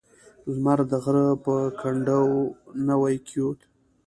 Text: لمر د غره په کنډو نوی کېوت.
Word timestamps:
لمر 0.53 0.79
د 0.91 0.93
غره 1.03 1.27
په 1.45 1.55
کنډو 1.79 2.23
نوی 2.87 3.15
کېوت. 3.27 3.59